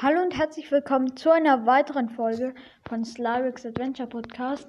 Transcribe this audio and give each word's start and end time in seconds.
Hallo 0.00 0.22
und 0.22 0.38
herzlich 0.38 0.70
willkommen 0.70 1.16
zu 1.16 1.32
einer 1.32 1.66
weiteren 1.66 2.08
Folge 2.08 2.54
von 2.88 3.04
Slyrix 3.04 3.66
Adventure 3.66 4.08
Podcast. 4.08 4.68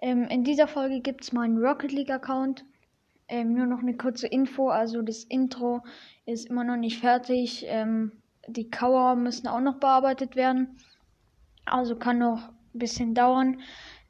Ähm, 0.00 0.28
in 0.28 0.44
dieser 0.44 0.68
Folge 0.68 1.00
gibt 1.00 1.24
es 1.24 1.32
meinen 1.32 1.58
Rocket 1.58 1.90
League 1.90 2.12
Account. 2.12 2.64
Ähm, 3.26 3.54
nur 3.54 3.66
noch 3.66 3.80
eine 3.80 3.96
kurze 3.96 4.28
Info, 4.28 4.68
also 4.68 5.02
das 5.02 5.24
Intro 5.24 5.82
ist 6.24 6.48
immer 6.48 6.62
noch 6.62 6.76
nicht 6.76 7.00
fertig. 7.00 7.64
Ähm, 7.66 8.12
die 8.46 8.70
Cover 8.70 9.16
müssen 9.16 9.48
auch 9.48 9.58
noch 9.58 9.80
bearbeitet 9.80 10.36
werden. 10.36 10.76
Also 11.64 11.96
kann 11.96 12.18
noch 12.18 12.50
ein 12.50 12.78
bisschen 12.78 13.12
dauern. 13.12 13.58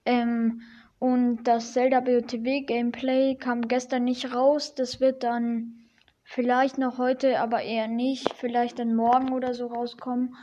Ähm, 0.04 0.60
und 0.98 1.44
das 1.44 1.72
Zelda 1.72 2.00
BOTW 2.00 2.60
Gameplay 2.66 3.34
kam 3.34 3.66
gestern 3.66 4.04
nicht 4.04 4.34
raus. 4.34 4.74
Das 4.74 5.00
wird 5.00 5.22
dann 5.22 5.79
Vielleicht 6.32 6.78
noch 6.78 6.98
heute, 6.98 7.40
aber 7.40 7.60
eher 7.60 7.88
nicht. 7.88 8.34
Vielleicht 8.34 8.78
dann 8.78 8.94
morgen 8.94 9.32
oder 9.32 9.52
so 9.52 9.66
rauskommen. 9.66 10.36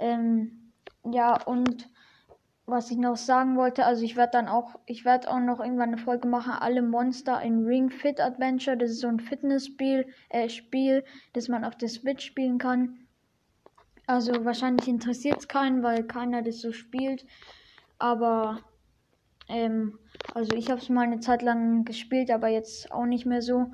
Ähm, 0.00 0.72
ja, 1.04 1.40
und 1.40 1.88
was 2.66 2.90
ich 2.90 2.96
noch 2.96 3.16
sagen 3.16 3.56
wollte, 3.56 3.84
also 3.84 4.02
ich 4.02 4.16
werde 4.16 4.32
dann 4.32 4.48
auch, 4.48 4.80
ich 4.84 5.04
werde 5.04 5.30
auch 5.30 5.38
noch 5.38 5.60
irgendwann 5.60 5.90
eine 5.90 5.98
Folge 5.98 6.26
machen, 6.26 6.54
alle 6.54 6.82
Monster 6.82 7.40
in 7.40 7.64
Ring 7.64 7.88
Fit 7.88 8.20
Adventure. 8.20 8.76
Das 8.76 8.90
ist 8.90 8.98
so 8.98 9.06
ein 9.06 9.20
Fitnessspiel, 9.20 10.08
äh, 10.28 10.48
Spiel, 10.48 11.04
das 11.34 11.46
man 11.46 11.64
auf 11.64 11.76
der 11.76 11.88
Switch 11.88 12.26
spielen 12.26 12.58
kann. 12.58 13.06
Also 14.08 14.44
wahrscheinlich 14.44 14.88
interessiert 14.88 15.38
es 15.38 15.46
keinen, 15.46 15.84
weil 15.84 16.02
keiner 16.02 16.42
das 16.42 16.60
so 16.60 16.72
spielt. 16.72 17.24
Aber 18.00 18.58
ähm, 19.48 20.00
also 20.34 20.56
ich 20.56 20.68
habe 20.68 20.80
es 20.80 20.88
mal 20.88 21.02
eine 21.02 21.20
Zeit 21.20 21.42
lang 21.42 21.84
gespielt, 21.84 22.32
aber 22.32 22.48
jetzt 22.48 22.90
auch 22.90 23.06
nicht 23.06 23.24
mehr 23.24 23.40
so. 23.40 23.70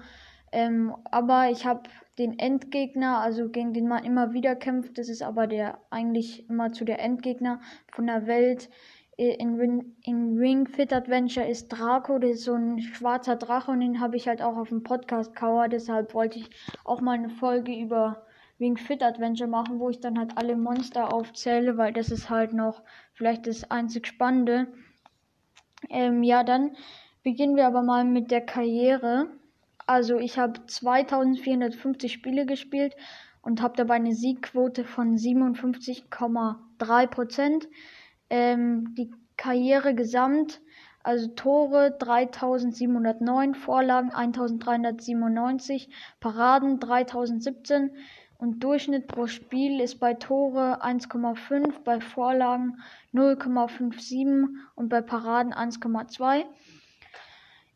Ähm, 0.55 0.95
aber 1.11 1.51
ich 1.51 1.67
habe 1.67 1.83
den 2.17 2.39
Endgegner, 2.39 3.19
also 3.19 3.49
gegen 3.49 3.73
den 3.73 3.89
man 3.89 4.05
immer 4.05 4.33
wieder 4.35 4.55
kämpft, 4.55 4.99
das 4.99 5.09
ist 5.09 5.21
aber 5.21 5.49
der 5.49 5.81
eigentlich 5.91 6.49
immer 6.49 6.73
zu 6.73 6.85
der 6.85 7.01
Endgegner 7.01 7.61
von 7.91 8.07
der 8.07 8.29
Welt. 8.29 8.71
Äh, 9.17 9.35
in, 9.35 9.57
Ring, 9.57 9.97
in 10.05 10.39
Ring 10.39 10.69
Fit 10.69 10.93
Adventure 10.93 11.45
ist 11.45 11.71
Draco, 11.71 12.21
das 12.21 12.31
ist 12.31 12.45
so 12.45 12.55
ein 12.55 12.79
schwarzer 12.79 13.35
Drache 13.35 13.73
und 13.73 13.81
den 13.81 13.99
habe 13.99 14.15
ich 14.15 14.29
halt 14.29 14.43
auch 14.43 14.57
auf 14.57 14.69
dem 14.69 14.85
Podcast 14.85 15.35
Cover. 15.35 15.67
Deshalb 15.67 16.15
wollte 16.15 16.39
ich 16.39 16.51
auch 16.85 17.01
mal 17.01 17.19
eine 17.19 17.31
Folge 17.31 17.75
über 17.75 18.25
Ring 18.61 18.77
Fit 18.77 19.03
Adventure 19.03 19.51
machen, 19.51 19.81
wo 19.81 19.91
ich 19.91 19.99
dann 19.99 20.21
halt 20.21 20.39
alle 20.39 20.55
Monster 20.57 21.13
aufzähle, 21.13 21.77
weil 21.77 21.93
das 21.93 22.13
ist 22.13 22.31
halt 22.31 22.53
noch 22.53 22.85
vielleicht 23.13 23.49
das 23.49 23.69
einzig 23.73 24.07
Spannende. 24.07 24.69
Ähm, 25.91 26.23
ja, 26.23 26.45
dann 26.45 26.77
beginnen 27.25 27.57
wir 27.57 27.67
aber 27.67 27.83
mal 27.83 28.05
mit 28.05 28.31
der 28.31 28.43
Karriere. 28.43 29.27
Also 29.87 30.19
ich 30.19 30.39
habe 30.39 30.67
2450 30.67 32.13
Spiele 32.13 32.47
gespielt 32.47 32.95
und 33.43 33.61
habe 33.61 33.77
dabei 33.77 33.95
eine 33.95 34.15
Siegquote 34.15 34.85
von 34.85 35.17
57,3 35.17 37.07
Prozent. 37.07 37.69
Ähm, 38.31 38.95
die 38.95 39.13
Karriere 39.37 39.95
gesamt, 39.95 40.61
also 41.03 41.29
Tore 41.29 41.95
3709, 41.99 43.55
Vorlagen 43.55 44.11
1397, 44.11 45.91
Paraden 46.21 46.81
3017 46.81 47.91
und 48.39 48.65
Durchschnitt 48.65 49.07
pro 49.07 49.27
Spiel 49.27 49.81
ist 49.81 50.01
bei 50.01 50.15
Tore 50.15 50.83
1,5, 50.83 51.83
bei 51.85 52.01
Vorlagen 52.01 52.79
0,57 53.13 54.49
und 54.75 54.89
bei 54.89 55.03
Paraden 55.03 55.53
1,2. 55.53 56.45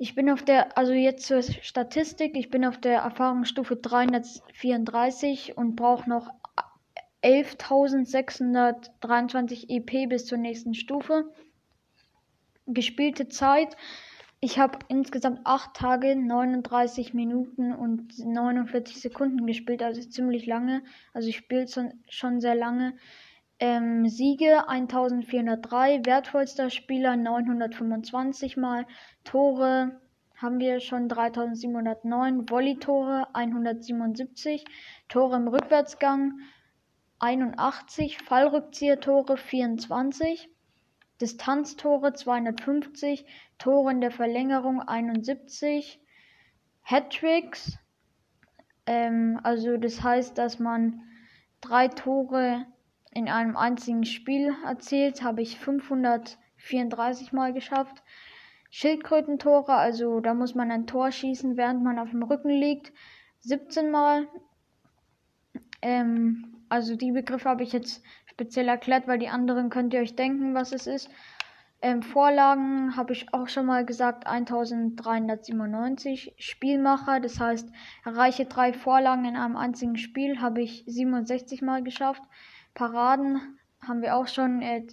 Ich 0.01 0.15
bin 0.15 0.31
auf 0.31 0.45
der, 0.45 0.79
also 0.79 0.93
jetzt 0.93 1.27
zur 1.27 1.43
Statistik, 1.43 2.37
ich 2.37 2.51
bin 2.51 2.65
auf 2.65 2.79
der 2.79 3.01
Erfahrungsstufe 3.01 3.75
334 3.75 5.57
und 5.57 5.75
brauche 5.75 6.09
noch 6.09 6.31
11.623 7.25 9.69
EP 9.69 10.09
bis 10.09 10.27
zur 10.27 10.39
nächsten 10.39 10.75
Stufe. 10.75 11.33
Gespielte 12.67 13.29
Zeit, 13.29 13.77
ich 14.39 14.61
habe 14.61 14.79
insgesamt 14.87 15.41
8 15.43 15.75
Tage, 15.75 16.15
39 16.15 17.13
Minuten 17.13 17.73
und 17.73 18.25
49 18.25 19.01
Sekunden 19.01 19.47
gespielt, 19.47 19.83
also 19.83 20.01
ziemlich 20.01 20.47
lange. 20.47 20.85
Also 21.13 21.29
ich 21.29 21.39
spiele 21.39 21.67
schon 22.09 22.41
sehr 22.41 22.55
lange. 22.55 22.95
Ähm, 23.61 24.09
Siege 24.09 24.69
1403, 24.69 26.05
wertvollster 26.05 26.71
Spieler 26.71 27.17
925 27.17 28.57
Mal, 28.57 28.87
Tore 29.25 30.01
haben 30.37 30.61
wir 30.61 30.79
schon 30.79 31.09
3709, 31.09 32.49
Volley-Tore 32.49 33.35
177, 33.35 34.65
Tore 35.09 35.37
im 35.37 35.49
Rückwärtsgang 35.49 36.39
81, 37.19 38.19
Fallrückzieher-Tore 38.19 39.37
24, 39.37 40.49
Distanztore 41.21 42.13
250, 42.13 43.27
Tore 43.59 43.91
in 43.91 44.01
der 44.01 44.13
Verlängerung 44.13 44.81
71, 44.81 46.01
Hattricks, 46.85 47.77
ähm, 48.87 49.41
also 49.43 49.77
das 49.77 50.01
heißt, 50.01 50.39
dass 50.39 50.61
man 50.61 51.03
drei 51.61 51.89
Tore 51.89 52.65
in 53.29 53.35
einem 53.35 53.57
einzigen 53.59 54.05
Spiel 54.05 54.57
erzielt, 54.65 55.23
habe 55.23 55.43
ich 55.43 55.59
534 55.59 57.33
Mal 57.33 57.53
geschafft. 57.53 58.03
Schildkrötentore, 58.71 59.75
also 59.75 60.21
da 60.21 60.33
muss 60.33 60.55
man 60.55 60.71
ein 60.71 60.87
Tor 60.87 61.13
schießen, 61.13 61.59
während 61.59 61.83
man 61.83 61.99
auf 61.99 62.11
dem 62.11 62.23
Rücken 62.23 62.51
liegt, 62.51 62.93
17 63.41 63.91
Mal. 63.91 64.27
Ähm, 65.83 66.57
also 66.71 66.97
die 66.97 67.13
Begriffe 67.13 67.51
habe 67.51 67.63
ich 67.63 67.73
jetzt 67.73 68.03
speziell 68.27 68.69
erklärt, 68.69 69.07
weil 69.07 69.19
die 69.19 69.29
anderen 69.29 69.69
könnt 69.69 69.93
ihr 69.93 70.01
euch 70.01 70.17
denken, 70.17 70.55
was 70.55 70.73
es 70.73 70.87
ist. 70.87 71.11
Ähm, 71.81 72.03
Vorlagen 72.03 72.97
habe 72.97 73.13
ich 73.13 73.33
auch 73.35 73.49
schon 73.49 73.67
mal 73.67 73.85
gesagt, 73.85 74.27
1397 74.27 76.35
Spielmacher, 76.39 77.21
das 77.21 77.39
heißt, 77.39 77.71
erreiche 78.05 78.47
drei 78.47 78.73
Vorlagen 78.73 79.27
in 79.27 79.37
einem 79.37 79.57
einzigen 79.57 79.99
Spiel, 79.99 80.41
habe 80.41 80.63
ich 80.63 80.85
67 80.87 81.63
Mal 81.63 81.83
geschafft. 81.83 82.23
Paraden 82.79 83.59
haben 83.87 84.03
wir 84.03 84.15
auch 84.15 84.29
schon 84.29 84.63
äh, 84.63 84.87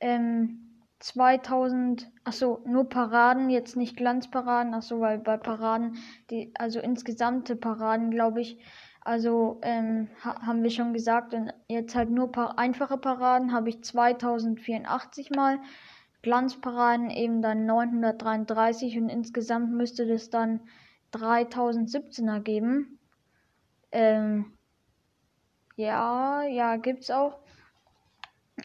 ähm, 0.00 0.70
2000, 1.00 2.10
achso, 2.24 2.62
nur 2.64 2.88
Paraden, 2.88 3.50
jetzt 3.50 3.76
nicht 3.76 3.94
Glanzparaden, 3.96 4.72
achso, 4.72 5.00
weil 5.00 5.18
bei 5.18 5.36
Paraden, 5.36 5.98
die, 6.30 6.50
also 6.58 6.80
insgesamte 6.80 7.56
Paraden, 7.56 8.10
glaube 8.10 8.40
ich, 8.40 8.58
also 9.02 9.60
ähm, 9.62 10.08
ha 10.24 10.46
haben 10.46 10.62
wir 10.62 10.70
schon 10.70 10.94
gesagt, 10.94 11.34
und 11.34 11.52
jetzt 11.68 11.94
halt 11.94 12.08
nur 12.08 12.32
paar 12.32 12.58
einfache 12.58 12.96
Paraden 12.96 13.52
habe 13.52 13.68
ich 13.68 13.84
2084 13.84 15.30
mal, 15.30 15.58
Glanzparaden 16.22 17.10
eben 17.10 17.42
dann 17.42 17.66
933 17.66 18.96
und 18.98 19.10
insgesamt 19.10 19.72
müsste 19.72 20.06
das 20.06 20.30
dann 20.30 20.60
3017 21.10 22.28
ergeben. 22.28 22.98
Ähm, 23.92 24.52
ja, 25.80 26.42
ja, 26.42 26.76
gibt's 26.76 27.10
auch. 27.10 27.38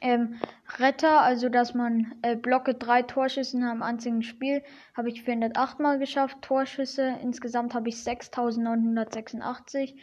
Ähm, 0.01 0.35
Retter, 0.77 1.21
also 1.21 1.47
dass 1.47 1.73
man 1.73 2.13
äh, 2.21 2.35
Blocke 2.35 2.73
drei 2.73 3.03
Torschüsse 3.03 3.55
in 3.55 3.63
einem 3.63 3.81
einzigen 3.83 4.21
Spiel, 4.21 4.61
habe 4.95 5.07
ich 5.07 5.23
408 5.23 5.79
mal 5.79 5.97
geschafft. 5.97 6.41
Torschüsse, 6.41 7.15
insgesamt 7.21 7.73
habe 7.73 7.87
ich 7.87 8.03
6986. 8.03 9.95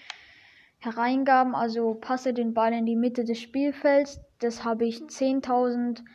Hereingaben, 0.79 1.55
also 1.55 1.93
passe 1.95 2.33
den 2.33 2.55
Ball 2.55 2.73
in 2.73 2.87
die 2.87 2.97
Mitte 2.97 3.25
des 3.25 3.39
Spielfelds, 3.41 4.21
das 4.41 4.65
habe 4.65 4.87
ich 4.87 5.03
10.262 5.03 6.07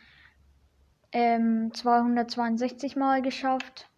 ähm, 1.12 1.70
mal 2.98 3.22
geschafft. 3.22 3.88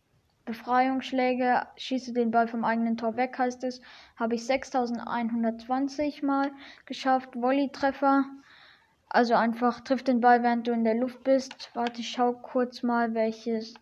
Befreiungsschläge, 0.50 1.62
schieße 1.76 2.12
den 2.12 2.32
Ball 2.32 2.48
vom 2.48 2.64
eigenen 2.64 2.96
Tor 2.96 3.16
weg, 3.16 3.38
heißt 3.38 3.62
es, 3.62 3.80
habe 4.16 4.34
ich 4.34 4.44
6120 4.46 6.24
Mal 6.24 6.50
geschafft. 6.86 7.36
Volley-Treffer, 7.36 8.24
also 9.08 9.34
einfach 9.34 9.78
trifft 9.82 10.08
den 10.08 10.20
Ball, 10.20 10.42
während 10.42 10.66
du 10.66 10.72
in 10.72 10.82
der 10.82 10.96
Luft 10.96 11.22
bist. 11.22 11.70
Warte, 11.74 12.00
ich 12.00 12.10
schau 12.10 12.32
kurz 12.32 12.82
mal, 12.82 13.14
welches, 13.14 13.74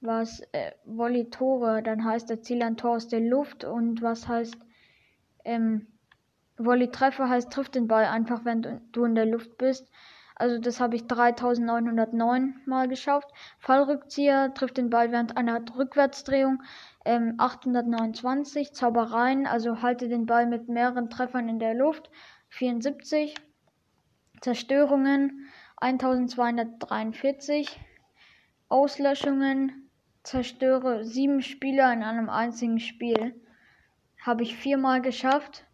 was 0.00 0.40
äh, 0.52 0.72
Volley-Tore, 0.86 1.82
dann 1.82 2.02
heißt 2.02 2.30
erziele 2.30 2.64
ein 2.64 2.78
Tor 2.78 2.96
aus 2.96 3.08
der 3.08 3.20
Luft 3.20 3.64
und 3.64 4.00
was 4.00 4.26
heißt, 4.26 4.56
ähm, 5.44 5.88
Volley-Treffer 6.56 7.28
heißt 7.28 7.52
trifft 7.52 7.74
den 7.74 7.86
Ball 7.86 8.06
einfach, 8.06 8.46
wenn 8.46 8.80
du 8.92 9.04
in 9.04 9.14
der 9.14 9.26
Luft 9.26 9.58
bist. 9.58 9.92
Also 10.38 10.58
das 10.58 10.80
habe 10.80 10.94
ich 10.94 11.06
3909 11.08 12.62
Mal 12.64 12.88
geschafft. 12.88 13.28
Fallrückzieher 13.58 14.54
trifft 14.54 14.76
den 14.76 14.88
Ball 14.88 15.10
während 15.10 15.36
einer 15.36 15.60
Rückwärtsdrehung. 15.76 16.62
Ähm, 17.04 17.34
829 17.38 18.72
Zaubereien, 18.72 19.46
also 19.46 19.82
halte 19.82 20.08
den 20.08 20.26
Ball 20.26 20.46
mit 20.46 20.68
mehreren 20.68 21.10
Treffern 21.10 21.48
in 21.48 21.58
der 21.58 21.74
Luft. 21.74 22.08
74 22.50 23.34
Zerstörungen 24.40 25.48
1243 25.76 27.80
Auslöschungen 28.68 29.90
zerstöre 30.22 31.04
sieben 31.04 31.42
Spieler 31.42 31.92
in 31.92 32.02
einem 32.02 32.28
einzigen 32.28 32.78
Spiel. 32.78 33.34
Habe 34.24 34.44
ich 34.44 34.56
viermal 34.56 35.00
geschafft. 35.00 35.64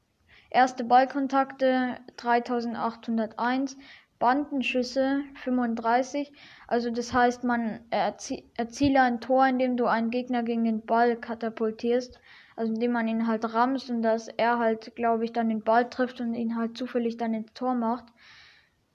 Erste 0.51 0.85
Ballkontakte 0.85 1.99
3801. 2.17 3.77
Bandenschüsse 4.25 5.21
35. 5.43 6.33
Also 6.67 6.91
das 6.91 7.13
heißt, 7.13 7.45
man 7.45 7.81
erzie 7.91 8.51
erziele 8.57 9.03
ein 9.03 9.21
Tor, 9.21 9.47
indem 9.47 9.77
du 9.77 9.85
einen 9.85 10.11
Gegner 10.11 10.43
gegen 10.43 10.65
den 10.65 10.81
Ball 10.81 11.19
katapultierst. 11.19 12.19
Also 12.57 12.73
indem 12.73 12.93
man 12.93 13.07
ihn 13.07 13.27
halt 13.27 13.53
rammst 13.53 13.91
und 13.91 14.01
dass 14.01 14.29
er 14.29 14.59
halt, 14.59 14.97
glaube 14.97 15.27
ich, 15.27 15.35
dann 15.35 15.51
den 15.51 15.63
Ball 15.63 15.91
trifft 15.91 16.23
und 16.23 16.33
ihn 16.33 16.57
halt 16.57 16.79
zufällig 16.79 17.19
dann 17.19 17.35
ins 17.35 17.53
Tor 17.53 17.75
macht. 17.75 18.07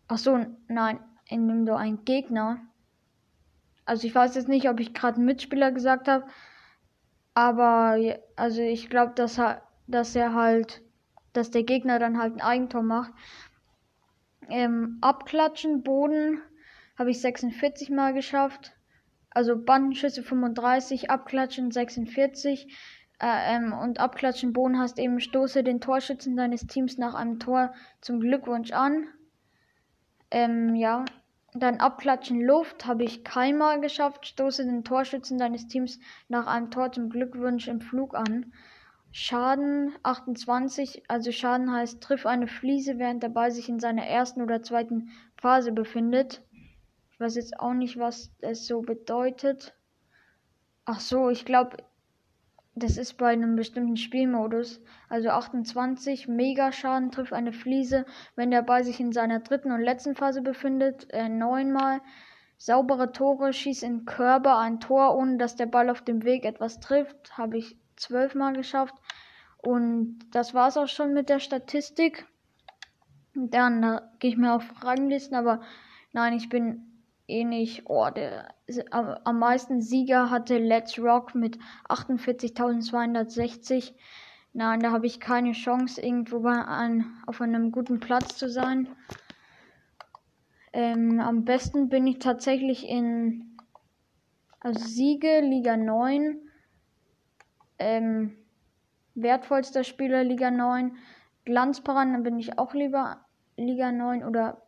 Ach 0.08 0.18
so, 0.18 0.44
nein, 0.68 1.00
indem 1.28 1.68
du 1.68 1.76
einen 1.76 2.06
Gegner. 2.06 2.62
Also 3.86 4.08
ich 4.08 4.16
weiß 4.16 4.34
jetzt 4.34 4.50
nicht, 4.50 4.68
ob 4.68 4.80
ich 4.80 4.96
gerade 4.96 5.18
einen 5.18 5.26
Mitspieler 5.26 5.72
gesagt 5.72 6.08
habe, 6.08 6.26
aber 7.36 8.00
also 8.36 8.64
ich 8.64 8.90
glaube, 8.90 9.14
dass 9.14 9.40
dass 9.86 10.16
er 10.16 10.34
halt, 10.34 10.82
dass 11.34 11.52
der 11.52 11.64
Gegner 11.64 12.00
dann 12.00 12.18
halt 12.18 12.34
ein 12.34 12.42
Eigentor 12.42 12.82
macht. 12.82 13.12
Ähm, 14.50 14.98
abklatschen, 15.02 15.84
Boden 15.84 16.42
habe 16.98 17.12
ich 17.12 17.22
46 17.22 17.90
mal 17.90 18.14
geschafft. 18.14 18.74
Also 19.32 19.58
Bandenschüsse 19.58 20.24
35, 20.24 21.10
abklatschen 21.10 21.72
46. 21.72 22.68
Äh, 23.22 23.56
ähm, 23.56 23.74
und 23.74 24.00
abklatschen 24.00 24.54
Boden 24.54 24.80
hast 24.80 24.98
eben 24.98 25.20
stoße 25.20 25.64
den 25.64 25.82
Torschützen 25.82 26.36
deines 26.38 26.68
Teams 26.68 26.98
nach 26.98 27.14
einem 27.14 27.40
Tor 27.40 27.74
zum 28.02 28.20
Glückwunsch 28.20 28.72
an. 28.72 29.08
Ähm, 30.32 30.76
ja. 30.76 31.06
Dann 31.54 31.78
abklatschen 31.78 32.42
Luft 32.42 32.86
habe 32.86 33.04
ich 33.04 33.24
keinmal 33.24 33.82
geschafft. 33.82 34.28
Stoße 34.28 34.66
den 34.66 34.84
Torschützen 34.84 35.38
deines 35.38 35.68
Teams 35.68 36.00
nach 36.28 36.46
einem 36.46 36.70
Tor 36.70 36.92
zum 36.92 37.10
Glückwunsch 37.10 37.68
im 37.68 37.82
Flug 37.82 38.16
an. 38.16 38.54
Schaden 39.12 39.96
28, 40.04 41.04
also 41.08 41.32
Schaden 41.32 41.72
heißt, 41.72 42.02
triff 42.02 42.26
eine 42.26 42.48
Fliese, 42.48 43.00
während 43.00 43.24
der 43.24 43.30
Ball 43.30 43.52
sich 43.52 43.68
in 43.68 43.80
seiner 43.80 44.06
ersten 44.06 44.42
oder 44.42 44.62
zweiten 44.62 45.10
Phase 45.36 45.72
befindet. 45.72 46.44
Ich 47.12 47.20
weiß 47.20 47.36
jetzt 47.36 47.60
auch 47.60 47.74
nicht, 47.74 47.98
was 47.98 48.32
es 48.42 48.68
so 48.68 48.82
bedeutet. 48.82 49.76
Ach 50.86 51.00
so, 51.00 51.30
ich 51.30 51.44
glaube, 51.44 51.78
das 52.76 52.98
ist 52.98 53.16
bei 53.18 53.30
einem 53.30 53.56
bestimmten 53.56 53.98
Spielmodus. 53.98 54.82
Also 55.10 55.30
28, 55.30 56.28
Megaschaden 56.28 57.12
trifft 57.12 57.34
eine 57.34 57.52
Fliese, 57.52 58.06
wenn 58.36 58.52
der 58.52 58.62
Ball 58.62 58.84
sich 58.84 59.00
in 59.00 59.12
seiner 59.12 59.40
dritten 59.40 59.72
und 59.72 59.82
letzten 59.82 60.16
Phase 60.16 60.42
befindet. 60.42 61.12
Äh, 61.12 61.30
neunmal. 61.30 62.02
Saubere 62.58 63.12
Tore, 63.12 63.54
schieß 63.54 63.84
in 63.84 64.06
Körper 64.06 64.58
ein 64.60 64.80
Tor, 64.80 65.18
ohne 65.18 65.38
dass 65.38 65.56
der 65.56 65.66
Ball 65.66 65.90
auf 65.90 66.02
dem 66.02 66.24
Weg 66.24 66.46
etwas 66.46 66.80
trifft. 66.80 67.38
Habe 67.38 67.58
ich 67.58 67.79
zwölfmal 68.00 68.54
geschafft. 68.54 68.96
Und 69.58 70.20
das 70.32 70.54
war 70.54 70.70
es 70.70 70.78
auch 70.78 70.88
schon 70.88 71.14
mit 71.14 71.30
der 71.30 71.40
Statistik. 71.40 72.26
Dann 73.36 73.84
äh, 73.84 74.02
gehe 74.20 74.32
ich 74.32 74.38
mir 74.38 74.54
auf 74.54 74.84
Ranglisten, 74.84 75.36
aber 75.36 75.62
nein, 76.14 76.34
ich 76.34 76.50
bin 76.50 77.04
eh 77.28 77.44
nicht. 77.44 77.84
Oh, 77.86 78.10
der 78.10 78.56
am 79.24 79.40
meisten 79.40 79.82
Sieger 79.82 80.30
hatte 80.30 80.58
Let's 80.58 81.00
Rock 81.00 81.36
mit 81.36 81.58
48.260. 81.88 83.94
Nein, 84.54 84.80
da 84.80 84.92
habe 84.92 85.06
ich 85.06 85.20
keine 85.20 85.52
Chance, 85.52 86.02
irgendwo 86.02 86.40
bei 86.40 86.66
ein, 86.66 87.06
auf 87.28 87.42
einem 87.42 87.72
guten 87.72 88.00
Platz 88.00 88.38
zu 88.38 88.50
sein. 88.50 88.88
Ähm, 90.74 91.20
am 91.20 91.46
besten 91.46 91.90
bin 91.90 92.08
ich 92.08 92.20
tatsächlich 92.20 92.88
in 92.88 93.58
also 94.60 94.86
Siege 94.86 95.42
Liga 95.42 95.78
9. 95.78 96.49
Ähm, 97.80 98.38
wertvollster 99.16 99.84
Spieler 99.84 100.24
Liga 100.24 100.52
9. 100.52 100.96
Glanzparaden, 101.46 102.22
bin 102.24 102.38
ich 102.38 102.60
auch 102.60 102.74
lieber 102.74 103.26
Liga 103.58 103.92
9 103.92 104.24
oder 104.24 104.62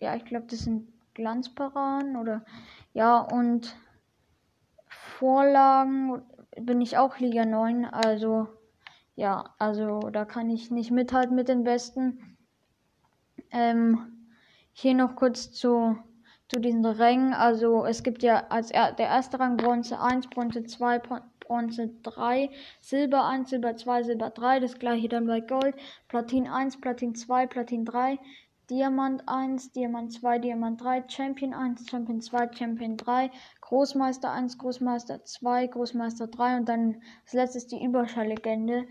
ja, 0.00 0.14
ich 0.16 0.24
glaube, 0.24 0.46
das 0.48 0.60
sind 0.60 0.88
Glanzparaden 1.14 2.16
oder 2.16 2.44
ja, 2.92 3.18
und 3.18 3.76
Vorlagen 4.88 6.22
bin 6.58 6.80
ich 6.80 6.98
auch 6.98 7.18
Liga 7.18 7.44
9, 7.44 7.84
also 7.84 8.48
ja, 9.16 9.54
also 9.58 10.00
da 10.10 10.24
kann 10.24 10.48
ich 10.48 10.70
nicht 10.70 10.90
mithalten 10.90 11.36
mit 11.36 11.48
den 11.48 11.62
Besten. 11.62 12.38
Ähm, 13.50 14.28
hier 14.72 14.94
noch 14.94 15.14
kurz 15.16 15.52
zu, 15.52 15.98
zu 16.48 16.58
diesen 16.58 16.84
Rängen. 16.86 17.34
Also 17.34 17.84
es 17.84 18.02
gibt 18.02 18.22
ja 18.22 18.46
als 18.48 18.70
er, 18.70 18.92
der 18.92 19.08
erste 19.08 19.38
Rang 19.38 19.58
Bronze 19.58 20.00
1, 20.00 20.28
Bronze 20.28 20.64
2, 20.64 21.00
Bronze 21.50 21.90
3, 22.04 22.48
Silber 22.80 23.24
1, 23.24 23.50
Silber 23.50 23.74
2, 23.74 24.04
Silber 24.04 24.30
3, 24.30 24.60
das 24.60 24.78
gleiche 24.78 25.08
dann 25.08 25.26
bei 25.26 25.40
Gold, 25.40 25.74
Platin 26.06 26.46
1, 26.46 26.80
Platin 26.80 27.16
2, 27.16 27.48
Platin 27.48 27.84
3, 27.84 28.20
Diamant 28.70 29.28
1, 29.28 29.72
Diamant 29.72 30.12
2, 30.12 30.38
Diamant 30.38 30.80
3, 30.80 31.02
Champion 31.08 31.52
1, 31.52 31.90
Champion 31.90 32.20
2, 32.20 32.52
Champion 32.52 32.96
3, 32.96 33.32
Großmeister 33.62 34.30
1, 34.30 34.58
Großmeister 34.58 35.24
2, 35.24 35.66
Großmeister 35.66 36.28
3 36.28 36.58
und 36.58 36.68
dann 36.68 37.02
das 37.24 37.32
letzte 37.32 37.58
ist 37.58 37.72
die 37.72 37.84
Überschalllegende. 37.84 38.86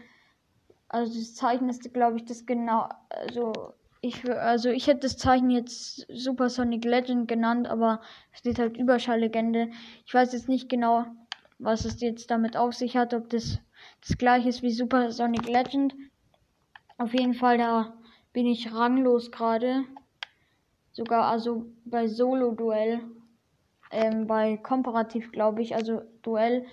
Also 0.90 1.18
das 1.18 1.36
Zeichen 1.36 1.70
ist, 1.70 1.94
glaube 1.94 2.18
ich, 2.18 2.26
das 2.26 2.46
genau, 2.46 2.90
also 3.08 3.54
ich, 4.02 4.30
also 4.30 4.70
ich 4.70 4.88
hätte 4.88 5.02
das 5.02 5.18
Zeichen 5.18 5.50
jetzt 5.50 6.06
Super 6.10 6.50
Sonic 6.50 6.84
Legend 6.84 7.30
genannt, 7.30 7.70
aber 7.70 8.02
es 8.34 8.40
steht 8.40 8.60
halt 8.60 8.76
Überschalllegende. 8.76 9.72
Ich 10.06 10.14
weiß 10.14 10.34
jetzt 10.34 10.50
nicht 10.50 10.68
genau, 10.68 11.06
was 11.60 11.86
es 11.86 12.02
jetzt 12.02 12.32
damit 12.32 12.58
auf 12.58 12.74
sich 12.74 12.98
hat, 12.98 13.14
ob 13.14 13.30
das 13.30 13.60
das 14.02 14.18
gleiche 14.18 14.50
ist 14.50 14.62
wie 14.62 14.72
Super 14.72 15.12
Sonic 15.12 15.48
Legend. 15.48 15.94
Auf 16.98 17.14
jeden 17.14 17.34
Fall 17.34 17.58
da 17.58 17.94
bin 18.34 18.46
ich 18.48 18.74
ranglos 18.74 19.32
gerade. 19.32 19.84
Sogar 20.92 21.26
also 21.26 21.66
bei 21.86 22.08
Solo-Duell. 22.08 23.02
Ähm, 23.92 24.28
bei 24.28 24.58
Komparativ 24.58 25.32
glaube 25.32 25.62
ich. 25.62 25.76
Also 25.76 26.02
Duell, 26.22 26.66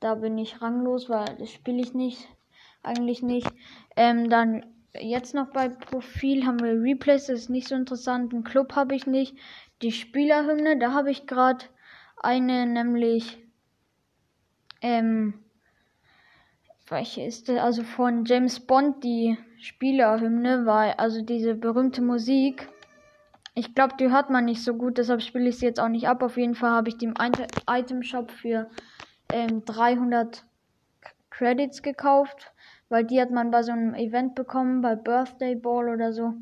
da 0.00 0.14
bin 0.14 0.38
ich 0.38 0.62
ranglos, 0.62 1.08
weil 1.08 1.36
das 1.38 1.50
spiele 1.50 1.80
ich 1.80 1.94
nicht. 1.94 2.28
Eigentlich 2.82 3.22
nicht. 3.22 3.48
Ähm, 3.96 4.30
dann 4.30 4.64
jetzt 4.98 5.34
noch 5.34 5.50
bei 5.50 5.68
Profil 5.68 6.46
haben 6.46 6.60
wir 6.60 6.80
Replays, 6.80 7.26
das 7.26 7.40
ist 7.40 7.50
nicht 7.50 7.68
so 7.68 7.74
interessant. 7.74 8.32
Ein 8.32 8.44
Club 8.44 8.74
habe 8.74 8.94
ich 8.94 9.06
nicht. 9.06 9.36
Die 9.82 9.92
Spielerhymne, 9.92 10.78
da 10.78 10.92
habe 10.92 11.10
ich 11.10 11.26
gerade 11.26 11.64
eine, 12.16 12.66
nämlich 12.66 13.38
ähm, 14.80 15.34
welche 16.88 17.22
ist 17.22 17.48
das? 17.48 17.58
Also 17.58 17.82
von 17.82 18.24
James 18.24 18.60
Bond 18.60 19.04
die 19.04 19.38
Spielerhymne, 19.58 20.66
weil 20.66 20.92
also 20.92 21.22
diese 21.22 21.54
berühmte 21.54 22.02
Musik. 22.02 22.68
Ich 23.54 23.74
glaube, 23.74 23.94
die 23.98 24.10
hört 24.10 24.30
man 24.30 24.44
nicht 24.44 24.62
so 24.62 24.74
gut, 24.74 24.98
deshalb 24.98 25.22
spiele 25.22 25.48
ich 25.48 25.58
sie 25.58 25.66
jetzt 25.66 25.80
auch 25.80 25.88
nicht 25.88 26.08
ab. 26.08 26.22
Auf 26.22 26.36
jeden 26.36 26.54
Fall 26.54 26.70
habe 26.70 26.88
ich 26.88 26.98
die 26.98 27.06
im 27.06 27.14
Item 27.68 28.02
Shop 28.02 28.30
für 28.30 28.70
ähm, 29.32 29.64
300 29.64 30.44
Credits 31.30 31.82
gekauft, 31.82 32.52
weil 32.88 33.04
die 33.04 33.20
hat 33.20 33.30
man 33.30 33.50
bei 33.50 33.62
so 33.62 33.72
einem 33.72 33.94
Event 33.94 34.34
bekommen, 34.34 34.82
bei 34.82 34.94
Birthday 34.94 35.54
Ball 35.54 35.88
oder 35.88 36.12
so. 36.12 36.34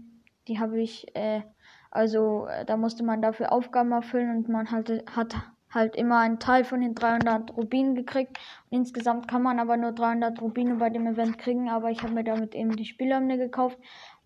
Die 0.48 0.58
habe 0.58 0.80
ich, 0.80 1.14
äh, 1.14 1.42
also 1.90 2.46
äh, 2.46 2.64
da 2.64 2.76
musste 2.76 3.04
man 3.04 3.22
dafür 3.22 3.52
Aufgaben 3.52 3.92
erfüllen 3.92 4.36
und 4.36 4.48
man 4.48 4.70
hatte, 4.70 5.04
hat 5.14 5.34
halt 5.70 5.96
immer 5.96 6.18
einen 6.18 6.38
Teil 6.38 6.64
von 6.64 6.80
den 6.80 6.94
300 6.94 7.56
Rubinen 7.56 7.94
gekriegt. 7.94 8.38
Und 8.70 8.78
insgesamt 8.78 9.28
kann 9.28 9.42
man 9.42 9.58
aber 9.58 9.76
nur 9.76 9.92
300 9.92 10.40
Rubine 10.40 10.76
bei 10.76 10.90
dem 10.90 11.06
Event 11.06 11.38
kriegen, 11.38 11.68
aber 11.68 11.90
ich 11.90 12.02
habe 12.02 12.14
mir 12.14 12.24
damit 12.24 12.54
eben 12.54 12.74
die 12.76 12.84
Spielhymne 12.84 13.38
gekauft. 13.38 13.78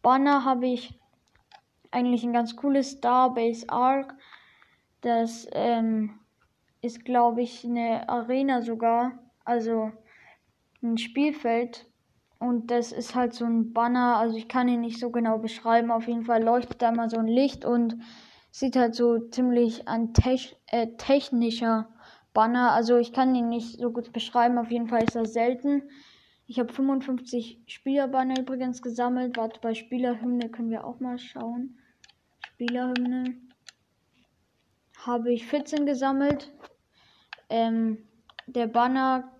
Banner 0.02 0.44
habe 0.44 0.66
ich 0.66 0.98
eigentlich 1.90 2.24
ein 2.24 2.32
ganz 2.32 2.56
cooles 2.56 2.92
Starbase 2.92 3.68
Arc. 3.68 4.14
Das 5.00 5.46
ähm, 5.52 6.18
ist, 6.80 7.04
glaube 7.04 7.42
ich, 7.42 7.64
eine 7.64 8.08
Arena 8.08 8.62
sogar, 8.62 9.12
also 9.44 9.92
ein 10.82 10.98
Spielfeld. 10.98 11.86
Und 12.38 12.72
das 12.72 12.90
ist 12.90 13.14
halt 13.14 13.34
so 13.34 13.44
ein 13.44 13.72
Banner, 13.72 14.16
also 14.16 14.36
ich 14.36 14.48
kann 14.48 14.68
ihn 14.68 14.80
nicht 14.80 14.98
so 14.98 15.10
genau 15.10 15.38
beschreiben. 15.38 15.92
Auf 15.92 16.08
jeden 16.08 16.24
Fall 16.24 16.42
leuchtet 16.42 16.82
da 16.82 16.90
mal 16.90 17.08
so 17.08 17.18
ein 17.18 17.28
Licht 17.28 17.64
und 17.64 17.98
sieht 18.52 18.76
halt 18.76 18.94
so 18.94 19.18
ziemlich 19.18 19.88
an 19.88 20.12
tech, 20.12 20.56
äh, 20.68 20.88
technischer 20.98 21.88
Banner. 22.34 22.72
Also 22.72 22.98
ich 22.98 23.12
kann 23.12 23.34
ihn 23.34 23.48
nicht 23.48 23.80
so 23.80 23.90
gut 23.90 24.12
beschreiben. 24.12 24.58
Auf 24.58 24.70
jeden 24.70 24.88
Fall 24.88 25.02
ist 25.02 25.16
er 25.16 25.26
selten. 25.26 25.82
Ich 26.46 26.60
habe 26.60 26.72
55 26.72 27.62
Spielerbanner 27.66 28.38
übrigens 28.38 28.82
gesammelt. 28.82 29.38
Warte, 29.38 29.58
bei 29.60 29.74
Spielerhymne 29.74 30.50
können 30.50 30.70
wir 30.70 30.84
auch 30.84 31.00
mal 31.00 31.18
schauen. 31.18 31.78
Spielerhymne 32.46 33.36
habe 34.98 35.32
ich 35.32 35.46
14 35.46 35.86
gesammelt. 35.86 36.52
Ähm, 37.48 38.06
der 38.46 38.66
Banner, 38.66 39.32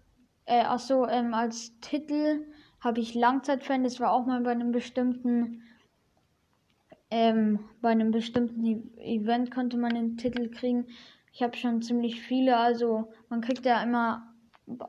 äh, 0.47 0.63
achso, 0.63 1.07
ähm, 1.07 1.35
als 1.35 1.79
Titel 1.81 2.47
habe 2.81 3.01
ich 3.01 3.15
Langzeitfan. 3.15 3.85
Das 3.85 4.01
war 4.01 4.11
auch 4.11 4.25
mal 4.25 4.41
bei 4.41 4.53
einem 4.53 4.73
bestimmten 4.73 5.63
ähm, 7.13 7.61
bei 7.83 7.91
einem 7.91 8.11
bestimmten 8.11 8.65
e 8.65 8.81
Event 8.97 9.51
konnte 9.51 9.77
man 9.77 9.95
den 9.95 10.17
Titel 10.17 10.49
kriegen. 10.49 10.87
Ich 11.35 11.43
habe 11.43 11.57
schon 11.57 11.83
ziemlich 11.83 12.23
viele, 12.23 12.57
also 12.57 13.13
man 13.29 13.43
kriegt 13.43 13.67
ja 13.67 13.83
immer 13.83 14.35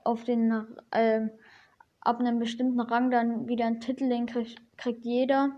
auf 0.06 0.24
den 0.24 0.66
ähm, 0.94 1.32
ab 2.00 2.22
einem 2.22 2.40
bestimmten 2.40 2.80
Rang 2.80 3.12
dann 3.12 3.50
wieder 3.50 3.66
einen 3.66 3.82
Titel, 3.82 4.08
den 4.08 4.26
krieg, 4.26 4.56
kriegt 4.78 5.04
jeder. 5.04 5.52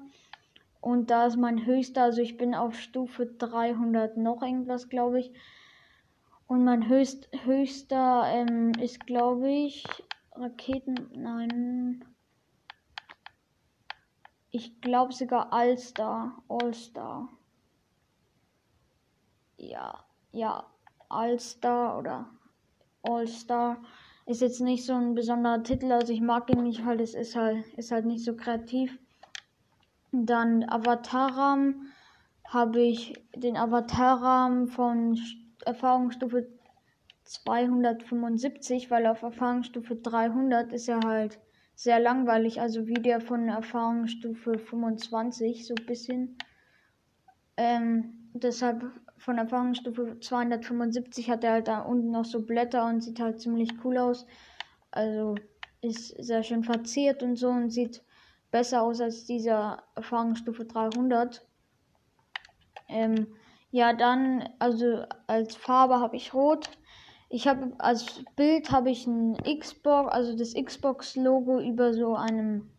Und 0.82 1.12
da 1.12 1.28
ist 1.28 1.38
mein 1.38 1.68
höchster, 1.68 2.04
also 2.04 2.22
ich 2.22 2.36
bin 2.36 2.56
auf 2.56 2.80
Stufe 2.80 3.28
300 3.28 4.18
noch 4.18 4.42
irgendwas, 4.42 4.90
glaube 4.90 5.20
ich. 5.20 5.34
Und 6.48 6.64
mein 6.64 6.90
höchst, 6.90 7.30
höchster 7.44 8.24
ähm, 8.28 8.72
ist, 8.80 9.06
glaube 9.06 9.52
ich, 9.52 9.84
Raketen, 10.32 10.96
nein. 11.14 12.04
Ich 14.58 14.80
glaube 14.80 15.12
sogar 15.12 15.52
All-Star. 15.52 16.42
All-Star. 16.48 17.28
Ja, 19.58 20.06
ja, 20.32 20.66
All-Star 21.10 21.98
oder 22.00 22.30
All-Star 23.04 23.84
ist 24.26 24.40
jetzt 24.40 24.62
nicht 24.62 24.86
so 24.86 24.94
ein 24.94 25.14
besonderer 25.14 25.62
Titel, 25.62 25.92
also 25.92 26.14
ich 26.14 26.22
mag 26.22 26.50
ihn 26.50 26.64
nicht, 26.64 26.86
weil 26.86 27.02
es 27.02 27.16
ist 27.16 27.36
halt, 27.36 27.66
ist 27.74 27.92
halt 27.92 28.06
nicht 28.06 28.24
so 28.24 28.34
kreativ. 28.38 28.98
Dann 30.14 30.64
Avataram 30.70 31.88
habe 32.48 32.80
ich 32.80 33.14
den 33.36 33.58
Avataram 33.58 34.70
von 34.70 35.20
Erfahrungsstufe 35.66 36.48
275, 37.24 38.90
weil 38.90 39.06
auf 39.06 39.22
Erfahrungsstufe 39.22 39.98
300 39.98 40.72
ist 40.72 40.88
er 40.88 41.02
halt 41.02 41.42
sehr 41.76 42.00
langweilig, 42.00 42.62
also 42.62 42.88
wie 42.88 42.96
der 42.96 43.22
von 43.22 43.50
Erfahrungsstufe 43.50 44.58
25, 44.58 45.68
so 45.68 45.76
ein 45.78 45.86
bisschen. 45.86 46.38
Ähm, 47.58 48.30
deshalb 48.34 48.84
von 49.18 49.38
Erfahrungsstufe 49.38 50.20
275 50.20 51.30
hat 51.30 51.44
er 51.44 51.54
halt 51.54 51.68
da 51.68 51.80
unten 51.82 52.12
noch 52.12 52.26
so 52.26 52.46
Blätter 52.46 52.86
und 52.86 53.02
sieht 53.02 53.20
halt 53.20 53.40
ziemlich 53.40 53.72
cool 53.84 53.98
aus. 53.98 54.26
Also 54.92 55.36
ist 55.82 56.10
sehr 56.24 56.44
schön 56.44 56.64
verziert 56.64 57.24
und 57.24 57.36
so 57.36 57.50
und 57.50 57.70
sieht 57.70 58.04
besser 58.52 58.84
aus 58.84 59.02
als 59.02 59.26
dieser 59.26 59.84
Erfahrungsstufe 59.96 60.66
300. 60.66 61.46
Ähm, 62.88 63.28
ja, 63.72 63.94
dann, 63.94 64.48
also 64.60 65.04
als 65.28 65.56
Farbe 65.56 66.00
habe 66.00 66.16
ich 66.16 66.34
Rot. 66.34 66.70
Ich 67.36 67.50
habe 67.50 67.74
als 67.80 68.24
Bild 68.38 68.72
habe 68.72 68.90
ich 68.90 69.06
ein 69.08 69.36
Xbox, 69.44 70.10
also 70.10 70.38
das 70.38 70.54
Xbox-Logo 70.54 71.60
über 71.60 71.94
so 71.94 72.16
einem 72.16 72.72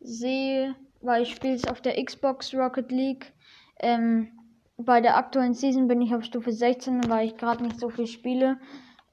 See, 0.00 0.70
weil 1.00 1.22
ich 1.22 1.30
spiele 1.30 1.54
es 1.54 1.66
auf 1.66 1.80
der 1.80 2.04
Xbox 2.04 2.52
Rocket 2.52 2.92
League. 2.92 3.32
Ähm, 3.80 4.28
bei 4.76 5.00
der 5.00 5.16
aktuellen 5.16 5.54
Season 5.54 5.88
bin 5.88 6.02
ich 6.02 6.14
auf 6.14 6.24
Stufe 6.24 6.52
16, 6.52 7.08
weil 7.08 7.28
ich 7.28 7.38
gerade 7.38 7.64
nicht 7.64 7.80
so 7.80 7.88
viel 7.88 8.06
spiele. 8.06 8.58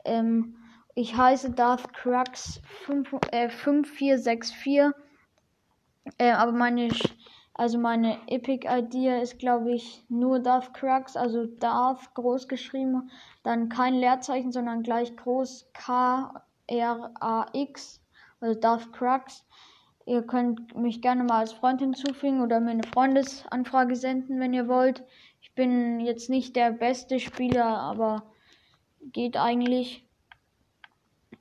Ähm, 0.04 0.58
ich 0.96 1.16
heiße 1.16 1.52
Darth 1.52 1.94
Crux 1.94 2.60
5, 2.86 3.14
äh, 3.32 3.48
5464. 3.48 4.92
Äh, 6.18 6.32
aber 6.32 6.52
meine, 6.52 6.90
also 7.54 7.78
meine 7.78 8.18
Epic 8.28 8.68
Idea 8.68 9.22
ist, 9.22 9.38
glaube 9.40 9.74
ich, 9.74 10.04
nur 10.10 10.40
Darth 10.40 10.74
Crux, 10.74 11.16
also 11.16 11.46
Darth 11.46 12.14
groß 12.16 12.48
geschrieben, 12.48 13.12
dann 13.44 13.70
kein 13.70 13.94
Leerzeichen, 13.96 14.52
sondern 14.52 14.84
gleich 14.84 15.16
groß 15.16 15.70
K 15.74 16.44
R 16.68 17.12
A 17.20 17.46
X, 17.54 18.02
also 18.40 18.60
Darth 18.60 18.92
Crux. 18.94 19.46
Ihr 20.06 20.24
könnt 20.24 20.76
mich 20.76 21.02
gerne 21.02 21.24
mal 21.24 21.40
als 21.40 21.54
Freund 21.54 21.80
hinzufügen 21.80 22.42
oder 22.42 22.60
mir 22.60 22.72
eine 22.72 22.84
Freundesanfrage 22.84 23.96
senden, 23.96 24.40
wenn 24.40 24.54
ihr 24.54 24.68
wollt. 24.68 25.04
Ich 25.40 25.54
bin 25.54 26.00
jetzt 26.00 26.30
nicht 26.30 26.56
der 26.56 26.72
beste 26.72 27.20
Spieler, 27.20 27.66
aber 27.66 28.24
geht 29.00 29.38
eigentlich. 29.38 30.06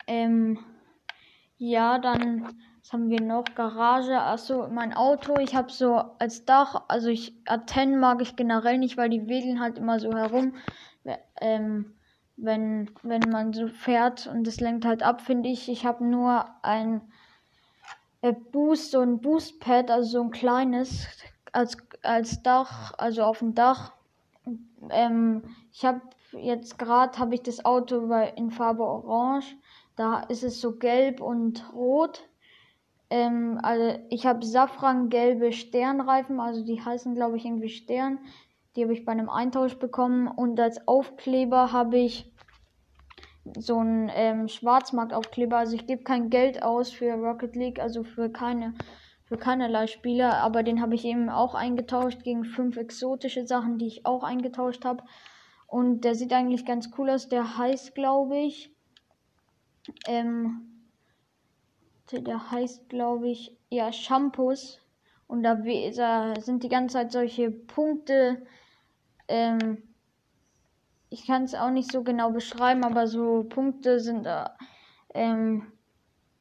Ähm, 0.07 0.59
ja, 1.59 1.99
dann 1.99 2.61
was 2.83 2.93
haben 2.93 3.11
wir 3.11 3.21
noch? 3.21 3.45
Garage. 3.55 4.19
Achso, 4.19 4.69
mein 4.69 4.93
Auto. 4.93 5.37
Ich 5.39 5.55
habe 5.55 5.71
so 5.71 6.03
als 6.19 6.45
Dach, 6.45 6.83
also 6.89 7.09
ich 7.09 7.35
Aten 7.47 8.01
mag 8.01 8.21
ich 8.21 8.35
generell 8.35 8.79
nicht, 8.79 8.97
weil 8.97 9.09
die 9.09 9.29
wedeln 9.29 9.61
halt 9.61 9.79
immer 9.79 10.01
so 10.01 10.13
herum. 10.13 10.55
Ähm, 11.41 11.95
wenn, 12.37 12.91
wenn 13.03 13.23
man 13.31 13.53
so 13.53 13.69
fährt 13.69 14.27
und 14.27 14.47
es 14.49 14.61
lenkt 14.61 14.85
halt 14.85 15.03
ab, 15.03 15.21
finde 15.21 15.49
ich. 15.49 15.69
Ich 15.69 15.87
habe 15.87 16.05
nur 16.05 16.45
ein 16.63 17.03
äh, 18.21 18.33
Boost, 18.33 18.91
so 18.91 19.01
ein 19.01 19.21
Boostpad, 19.21 19.91
also 19.91 20.11
so 20.11 20.23
ein 20.23 20.31
kleines, 20.31 21.07
als, 21.53 21.77
als 22.03 22.43
Dach, 22.43 22.95
also 22.99 23.23
auf 23.23 23.39
dem 23.39 23.55
Dach. 23.55 23.93
Ähm, 24.91 25.43
ich 25.73 25.85
habe 25.85 26.01
jetzt 26.33 26.79
gerade 26.79 27.17
habe 27.19 27.35
ich 27.35 27.43
das 27.43 27.65
Auto 27.65 28.13
in 28.37 28.51
Farbe 28.51 28.83
Orange. 28.83 29.55
Da 29.95 30.21
ist 30.21 30.43
es 30.43 30.61
so 30.61 30.77
gelb 30.77 31.21
und 31.21 31.73
rot. 31.73 32.29
Ähm, 33.13 33.61
also 33.63 33.99
ich 34.09 34.25
habe 34.25 34.43
safrangelbe 34.43 35.53
Sternreifen, 35.53 36.41
also 36.41 36.65
die 36.65 36.83
heißen 36.83 37.15
glaube 37.15 37.37
ich 37.37 37.45
irgendwie 37.45 37.69
Stern. 37.69 38.19
Die 38.75 38.85
habe 38.85 38.95
ich 38.95 39.05
bei 39.05 39.13
einem 39.13 39.29
Eintausch 39.29 39.79
bekommen 39.79 40.29
und 40.29 40.59
als 40.59 40.89
Aufkleber 40.89 41.73
habe 41.73 41.99
ich 41.99 42.33
so 43.59 43.77
einen 43.77 44.11
ähm, 44.15 44.49
Schwarzmarktaufkleber. 44.49 45.59
Also 45.59 45.77
ich 45.77 45.87
gebe 45.87 46.05
kein 46.05 46.31
Geld 46.31 46.63
aus 46.63 46.91
für 46.91 47.13
Rocket 47.13 47.55
League, 47.55 47.81
also 47.81 48.03
für 48.03 48.31
keine 48.31 48.73
für 49.25 49.37
keinerlei 49.37 49.89
Spieler, 49.89 50.39
aber 50.39 50.63
den 50.63 50.81
habe 50.81 50.95
ich 50.95 51.05
eben 51.05 51.29
auch 51.29 51.55
eingetauscht 51.55 52.23
gegen 52.23 52.45
fünf 52.45 52.79
exotische 52.79 53.47
Sachen, 53.47 53.77
die 53.77 53.89
ich 53.89 54.07
auch 54.07 54.25
eingetauscht 54.25 54.87
habe. 54.87 55.05
Und 55.67 56.01
der 56.03 56.15
sieht 56.15 56.33
eigentlich 56.33 56.65
ganz 56.65 56.91
cool 56.97 57.11
aus. 57.11 57.29
Der 57.29 57.59
heißt, 57.59 57.95
glaube 57.95 58.39
ich, 58.39 58.75
ähm, 60.07 60.72
der 62.21 62.51
heißt, 62.51 62.89
glaube 62.89 63.29
ich, 63.29 63.57
ja, 63.71 63.93
Shampoos. 63.93 64.81
Und 65.27 65.43
da, 65.43 65.55
da, 65.55 66.41
sind 66.41 66.63
die 66.63 66.69
ganze 66.69 66.95
Zeit 66.95 67.13
solche 67.13 67.51
Punkte. 67.51 68.43
Ähm, 69.29 69.83
ich 71.09 71.27
kann 71.27 71.45
es 71.45 71.55
auch 71.55 71.71
nicht 71.71 71.91
so 71.91 72.03
genau 72.03 72.31
beschreiben, 72.31 72.85
aber 72.85 73.07
so 73.07 73.45
Punkte 73.45 74.01
sind 74.01 74.25
da, 74.25 74.57
ähm, 75.15 75.73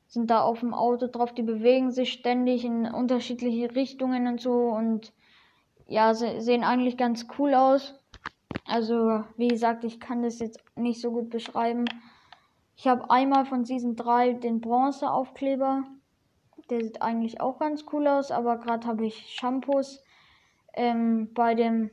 sind 0.08 0.30
da 0.30 0.42
auf 0.42 0.60
dem 0.60 0.74
Auto 0.74 1.08
drauf, 1.08 1.34
die 1.34 1.44
bewegen 1.44 1.92
sich 1.92 2.12
ständig 2.12 2.66
in 2.66 2.86
unterschiedliche 2.86 3.74
Richtungen 3.76 4.28
und 4.28 4.42
so 4.42 4.70
und 4.70 5.14
ja, 5.88 6.14
se 6.14 6.42
sehen 6.42 6.64
eigentlich 6.64 6.98
ganz 6.98 7.28
cool 7.38 7.54
aus. 7.54 7.96
Also, 8.66 9.24
wie 9.38 9.50
gesagt, 9.50 9.84
ich 9.84 10.00
kann 10.00 10.24
das 10.24 10.40
jetzt 10.40 10.60
nicht 10.76 11.02
so 11.02 11.12
gut 11.12 11.30
beschreiben. 11.30 11.86
Ich 12.82 12.88
habe 12.88 13.12
einmal 13.12 13.46
von 13.46 13.64
Season 13.64 13.96
3 13.96 14.34
den 14.34 14.60
Bronze-Aufkleber. 14.60 15.84
Der 16.72 16.84
sieht 16.84 17.04
eigentlich 17.04 17.40
auch 17.40 17.60
ganz 17.60 17.86
cool 17.94 18.08
aus, 18.08 18.32
aber 18.32 18.58
gerade 18.58 18.88
habe 18.88 19.06
ich 19.06 19.36
Shampoos. 19.36 20.04
Ähm, 20.74 21.32
bei 21.36 21.54
dem 21.54 21.92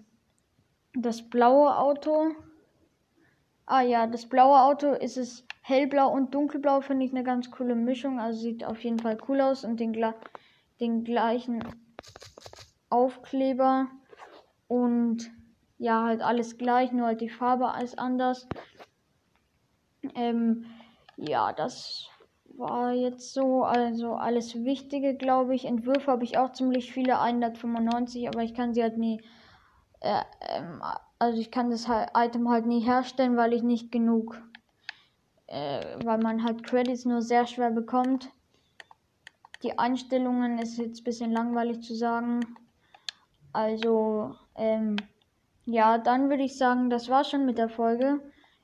das 0.94 1.28
blaue 1.28 1.76
Auto. 1.76 2.30
Ah 3.66 3.82
ja, 3.82 4.06
das 4.06 4.30
blaue 4.30 4.62
Auto 4.62 4.92
ist 4.92 5.18
es 5.18 5.46
hellblau 5.60 6.10
und 6.10 6.34
dunkelblau, 6.34 6.80
finde 6.80 7.04
ich 7.04 7.12
eine 7.12 7.22
ganz 7.22 7.50
coole 7.50 7.74
Mischung. 7.74 8.18
Also 8.18 8.40
sieht 8.40 8.64
auf 8.64 8.82
jeden 8.82 8.98
Fall 8.98 9.18
cool 9.28 9.42
aus 9.42 9.66
und 9.66 9.80
den, 9.80 9.94
den 10.80 11.04
gleichen 11.04 11.62
Aufkleber. 12.88 13.88
Und 14.68 15.30
ja, 15.76 16.04
halt 16.04 16.22
alles 16.22 16.56
gleich, 16.56 16.92
nur 16.92 17.08
halt 17.08 17.20
die 17.20 17.28
Farbe 17.28 17.74
ist 17.84 17.98
anders. 17.98 18.48
Ähm, 20.14 20.66
ja, 21.16 21.52
das 21.52 22.08
war 22.56 22.92
jetzt 22.92 23.32
so, 23.34 23.64
also 23.64 24.14
alles 24.14 24.64
Wichtige, 24.64 25.14
glaube 25.14 25.54
ich. 25.54 25.64
Entwürfe 25.64 26.10
habe 26.10 26.24
ich 26.24 26.38
auch 26.38 26.52
ziemlich 26.52 26.92
viele, 26.92 27.20
195, 27.20 28.28
aber 28.28 28.42
ich 28.42 28.54
kann 28.54 28.74
sie 28.74 28.82
halt 28.82 28.98
nie, 28.98 29.20
äh, 30.00 30.22
ähm, 30.48 30.82
also 31.18 31.40
ich 31.40 31.50
kann 31.50 31.70
das 31.70 31.86
Item 32.14 32.48
halt 32.48 32.66
nie 32.66 32.80
herstellen, 32.80 33.36
weil 33.36 33.52
ich 33.52 33.62
nicht 33.62 33.90
genug, 33.92 34.40
äh, 35.46 35.96
weil 36.04 36.18
man 36.18 36.44
halt 36.44 36.64
Credits 36.64 37.04
nur 37.04 37.22
sehr 37.22 37.46
schwer 37.46 37.70
bekommt. 37.70 38.30
Die 39.62 39.78
Einstellungen 39.78 40.58
ist 40.58 40.78
jetzt 40.78 41.00
ein 41.00 41.04
bisschen 41.04 41.32
langweilig 41.32 41.82
zu 41.82 41.94
sagen. 41.94 42.40
Also, 43.52 44.36
ähm, 44.54 44.96
ja, 45.64 45.98
dann 45.98 46.30
würde 46.30 46.44
ich 46.44 46.56
sagen, 46.56 46.90
das 46.90 47.08
war 47.08 47.24
schon 47.24 47.44
mit 47.44 47.58
der 47.58 47.68
Folge. 47.68 48.20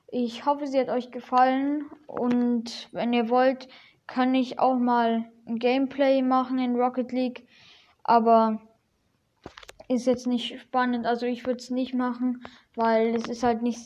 Ich 0.07 0.45
hoffe, 0.45 0.67
sie 0.67 0.79
hat 0.79 0.89
euch 0.89 1.11
gefallen 1.11 1.85
und 2.07 2.89
wenn 2.91 3.13
ihr 3.13 3.29
wollt, 3.29 3.67
kann 4.07 4.35
ich 4.35 4.59
auch 4.59 4.77
mal 4.77 5.29
ein 5.47 5.57
Gameplay 5.57 6.21
machen 6.21 6.59
in 6.59 6.75
Rocket 6.75 7.11
League, 7.11 7.47
aber 8.03 8.61
ist 9.87 10.07
jetzt 10.07 10.27
nicht 10.27 10.59
spannend, 10.59 11.05
also 11.05 11.25
ich 11.25 11.45
würde 11.45 11.59
es 11.59 11.69
nicht 11.69 11.93
machen, 11.93 12.43
weil 12.75 13.15
es 13.15 13.27
ist 13.27 13.43
halt 13.43 13.61
nicht, 13.61 13.79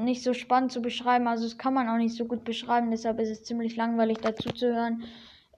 nicht 0.00 0.22
so 0.22 0.32
spannend 0.32 0.72
zu 0.72 0.80
beschreiben, 0.80 1.28
also 1.28 1.44
es 1.44 1.58
kann 1.58 1.74
man 1.74 1.88
auch 1.88 1.98
nicht 1.98 2.16
so 2.16 2.24
gut 2.24 2.44
beschreiben, 2.44 2.90
deshalb 2.90 3.18
ist 3.20 3.30
es 3.30 3.44
ziemlich 3.44 3.76
langweilig 3.76 4.18
dazu 4.18 4.50
zu 4.50 4.74
hören. 4.74 5.04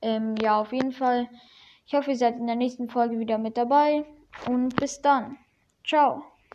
Ähm, 0.03 0.35
ja, 0.43 0.61
auf 0.61 0.73
jeden 0.73 0.93
Fall. 0.93 1.29
Ich 1.87 1.95
hoffe, 1.95 2.11
ihr 2.11 2.17
seid 2.17 2.39
in 2.39 2.47
der 2.47 2.57
nächsten 2.57 2.89
Folge 2.89 3.19
wieder 3.19 3.39
mit 3.39 3.57
dabei 3.57 4.05
und 4.49 4.75
bis 4.77 5.01
dann. 5.01 5.37
Ciao. 5.85 6.34